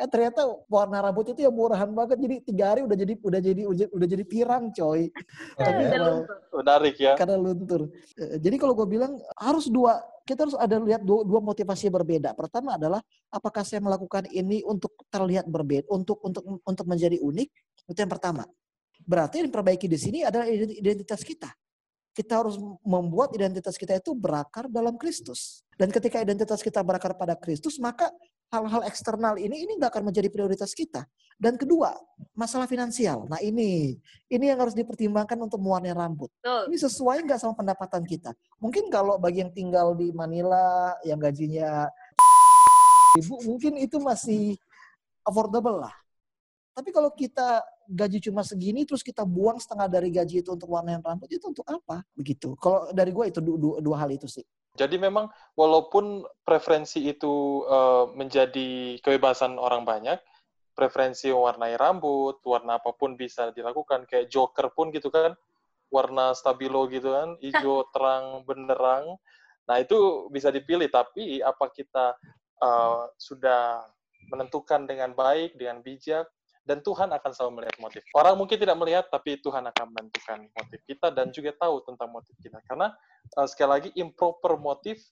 [0.00, 2.16] Eh ternyata warna rambut itu yang murahan banget.
[2.16, 5.12] Jadi tiga hari udah jadi udah jadi udah jadi pirang coy.
[5.60, 7.12] Karena menarik ya.
[7.16, 7.92] karena luntur.
[8.16, 12.32] Eh, jadi kalau gue bilang harus dua kita harus ada lihat dua, dua motivasi berbeda.
[12.32, 17.48] Pertama adalah apakah saya melakukan ini untuk terlihat berbeda untuk untuk untuk menjadi unik?
[17.92, 18.48] Itu yang pertama.
[19.02, 21.50] Berarti yang perbaiki di sini adalah identitas kita
[22.12, 25.64] kita harus membuat identitas kita itu berakar dalam Kristus.
[25.80, 28.12] Dan ketika identitas kita berakar pada Kristus, maka
[28.52, 31.08] hal-hal eksternal ini ini nggak akan menjadi prioritas kita.
[31.40, 31.96] Dan kedua,
[32.36, 33.24] masalah finansial.
[33.26, 33.96] Nah ini,
[34.28, 36.28] ini yang harus dipertimbangkan untuk mewarnai rambut.
[36.44, 38.36] Ini sesuai nggak sama pendapatan kita?
[38.60, 41.88] Mungkin kalau bagi yang tinggal di Manila, yang gajinya
[43.16, 44.60] ibu, mungkin itu masih
[45.24, 45.94] affordable lah.
[46.76, 51.02] Tapi kalau kita gaji cuma segini, terus kita buang setengah dari gaji itu untuk warnain
[51.02, 52.02] rambut, itu untuk apa?
[52.14, 52.54] Begitu.
[52.58, 54.44] Kalau dari gue itu dua, dua hal itu sih.
[54.72, 60.16] Jadi memang walaupun preferensi itu uh, menjadi kebebasan orang banyak,
[60.72, 64.08] preferensi warnai rambut, warna apa pun bisa dilakukan.
[64.08, 65.36] Kayak Joker pun gitu kan,
[65.92, 69.20] warna stabilo gitu kan, hijau terang benderang.
[69.68, 72.16] Nah itu bisa dipilih, tapi apa kita
[72.64, 73.84] uh, sudah
[74.32, 76.24] menentukan dengan baik, dengan bijak,
[76.62, 78.02] dan Tuhan akan selalu melihat motif.
[78.14, 82.34] Orang mungkin tidak melihat, tapi Tuhan akan menentukan motif kita dan juga tahu tentang motif
[82.38, 82.62] kita.
[82.66, 82.94] Karena
[83.34, 85.02] uh, sekali lagi improper motif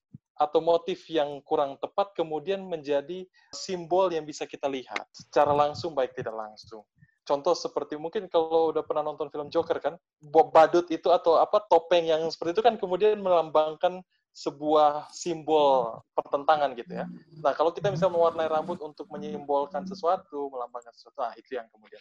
[0.40, 6.16] atau motif yang kurang tepat kemudian menjadi simbol yang bisa kita lihat secara langsung baik
[6.16, 6.80] tidak langsung.
[7.28, 12.08] Contoh seperti mungkin kalau udah pernah nonton film Joker kan, badut itu atau apa topeng
[12.08, 14.00] yang seperti itu kan kemudian melambangkan
[14.40, 17.04] sebuah simbol pertentangan gitu ya.
[17.44, 22.00] Nah, kalau kita bisa mewarnai rambut untuk menyimbolkan sesuatu, melambangkan sesuatu, nah itu yang kemudian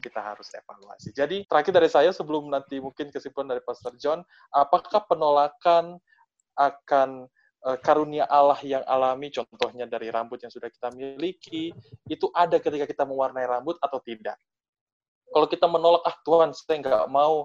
[0.00, 1.12] kita harus evaluasi.
[1.12, 6.00] Jadi, terakhir dari saya sebelum nanti mungkin kesimpulan dari Pastor John, apakah penolakan
[6.56, 7.28] akan
[7.68, 11.68] uh, karunia Allah yang alami, contohnya dari rambut yang sudah kita miliki,
[12.08, 14.40] itu ada ketika kita mewarnai rambut atau tidak?
[15.28, 17.44] Kalau kita menolak, ah Tuhan, saya nggak mau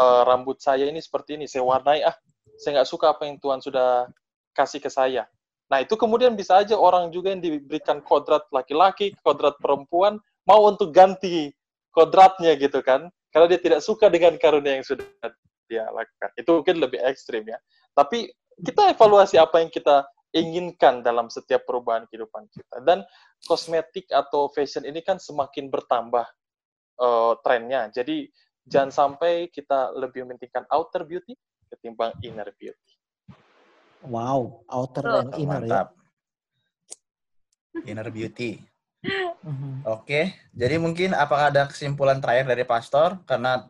[0.00, 2.16] uh, rambut saya ini seperti ini, saya warnai, ah
[2.56, 4.08] saya nggak suka apa yang Tuhan sudah
[4.56, 5.28] kasih ke saya.
[5.66, 10.94] Nah, itu kemudian bisa aja orang juga yang diberikan kodrat laki-laki, kodrat perempuan, mau untuk
[10.94, 11.50] ganti
[11.90, 13.10] kodratnya gitu kan.
[13.34, 15.04] Karena dia tidak suka dengan karunia yang sudah
[15.66, 16.30] dia lakukan.
[16.38, 17.58] Itu mungkin lebih ekstrim ya.
[17.92, 18.30] Tapi
[18.62, 22.80] kita evaluasi apa yang kita inginkan dalam setiap perubahan kehidupan kita.
[22.86, 23.02] Dan
[23.44, 26.24] kosmetik atau fashion ini kan semakin bertambah
[27.02, 27.90] uh, trennya.
[27.92, 28.30] Jadi
[28.64, 31.34] jangan sampai kita lebih mementingkan outer beauty
[31.72, 32.92] ketimbang inner beauty.
[34.06, 35.12] Wow, outer oh.
[35.12, 35.66] dan inner ya.
[35.66, 35.88] Mantap.
[37.74, 37.90] ya.
[37.90, 38.50] Inner beauty.
[39.46, 39.86] Mhm.
[39.86, 43.62] Oke, jadi mungkin apakah ada kesimpulan terakhir dari pastor karena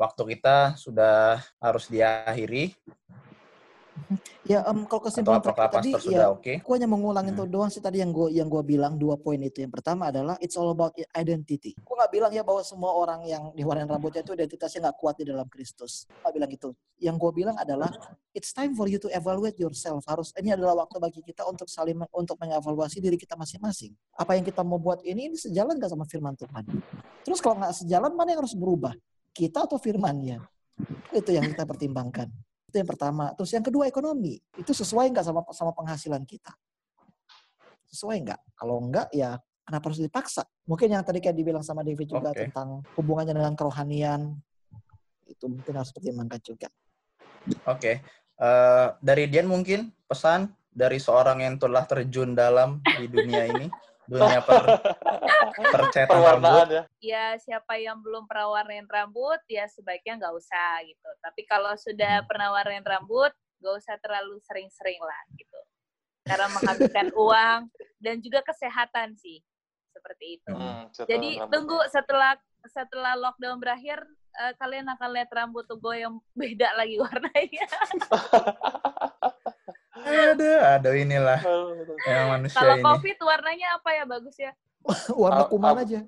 [0.00, 2.72] waktu kita sudah harus diakhiri.
[4.42, 6.64] Ya, em, kalau kesimpulan tadi, ya oke?
[6.64, 7.46] Aku hanya mengulangin Hmm.
[7.46, 9.62] itu doang sih tadi yang gue yang gua bilang dua poin itu.
[9.62, 11.76] Yang pertama adalah it's all about identity.
[11.78, 15.28] Gue nggak bilang ya bahwa semua orang yang diwarnain rambutnya itu identitasnya nggak kuat di
[15.28, 16.10] dalam Kristus.
[16.24, 16.68] Nggak bilang gitu.
[16.98, 17.90] Yang gue bilang adalah
[18.34, 20.02] it's time for you to evaluate yourself.
[20.10, 23.94] Harus ini adalah waktu bagi kita untuk saling untuk mengevaluasi diri kita masing-masing.
[24.18, 26.66] Apa yang kita mau buat ini, ini sejalan nggak sama firman Tuhan?
[27.22, 28.96] Terus kalau nggak sejalan, mana yang harus berubah?
[29.30, 30.42] Kita atau firmannya?
[31.14, 32.32] Itu yang kita pertimbangkan.
[32.70, 33.34] Itu yang pertama.
[33.34, 34.38] Terus yang kedua ekonomi.
[34.54, 36.54] Itu sesuai nggak sama sama penghasilan kita?
[37.90, 38.40] Sesuai nggak?
[38.54, 39.34] Kalau nggak ya
[39.66, 40.46] kenapa harus dipaksa?
[40.70, 42.46] Mungkin yang tadi kayak dibilang sama David juga Oke.
[42.46, 44.38] tentang hubungannya dengan kerohanian.
[45.26, 46.70] Itu mungkin harus pertimbangkan juga.
[47.66, 48.06] Oke.
[48.38, 53.66] Eh, dari Dian mungkin pesan dari seorang yang telah terjun dalam di dunia ini,
[54.10, 54.58] dunia per
[55.74, 56.66] percetan rambut.
[56.66, 56.82] Ya.
[56.98, 61.08] ya siapa yang belum pernah warnain rambut ya sebaiknya nggak usah gitu.
[61.22, 63.30] Tapi kalau sudah pernah warnain rambut,
[63.62, 65.60] nggak usah terlalu sering-sering lah gitu.
[66.26, 67.60] Karena menghabiskan uang
[68.02, 69.38] dan juga kesehatan sih
[69.94, 70.52] seperti itu.
[70.52, 72.32] Hmm, Jadi setelah tunggu setelah
[72.66, 74.02] setelah lockdown berakhir
[74.42, 77.66] eh, kalian akan lihat rambut gue yang beda lagi warnanya.
[80.02, 81.40] Ada, ada inilah
[82.04, 82.84] yang manusia Kalau ini.
[82.84, 84.52] covid warnanya apa ya bagus ya?
[85.20, 86.00] Warna kuman aja.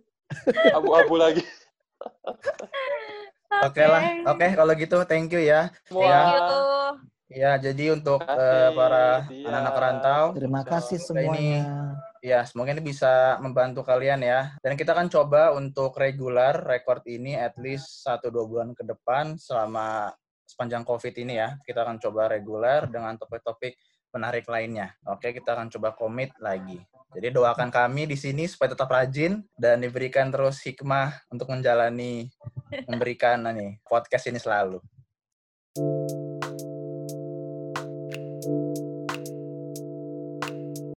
[0.72, 1.44] Abu-abu lagi.
[3.62, 5.68] Oke lah, oke kalau gitu thank you ya.
[5.84, 6.20] Thank Ya.
[6.24, 6.64] you.
[7.28, 9.44] Ya, jadi untuk kasih, para Dia.
[9.44, 11.96] anak-anak rantau, Terima kasih Semoga ini semuanya.
[12.20, 14.56] ya semoga ini bisa membantu kalian ya.
[14.60, 20.12] Dan kita akan coba untuk regular record ini at least 1-2 bulan ke depan selama
[20.52, 21.56] sepanjang COVID ini ya.
[21.64, 23.80] Kita akan coba reguler dengan topik-topik
[24.12, 24.92] menarik lainnya.
[25.08, 26.76] Oke, kita akan coba komit lagi.
[27.12, 32.28] Jadi doakan kami di sini supaya tetap rajin dan diberikan terus hikmah untuk menjalani
[32.88, 34.80] memberikan nih podcast ini selalu.
[38.42, 38.91] Thank you